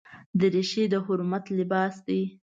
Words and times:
دریشي 0.39 0.83
د 0.91 0.95
حرمت 1.05 1.45
لباس 1.57 1.95
دی. 2.07 2.21